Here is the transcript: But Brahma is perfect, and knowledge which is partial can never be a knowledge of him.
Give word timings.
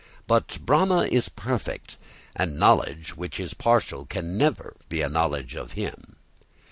But 0.25 0.57
Brahma 0.65 1.03
is 1.05 1.29
perfect, 1.29 1.95
and 2.35 2.57
knowledge 2.57 3.15
which 3.15 3.39
is 3.39 3.53
partial 3.53 4.07
can 4.07 4.35
never 4.35 4.75
be 4.89 5.03
a 5.03 5.09
knowledge 5.09 5.53
of 5.55 5.73
him. 5.73 6.15